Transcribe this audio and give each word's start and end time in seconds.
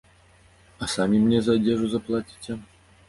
А 0.85 0.89
самі 0.95 1.19
мне 1.25 1.41
за 1.49 1.57
адзежу 1.59 1.85
заплаціце? 1.93 2.61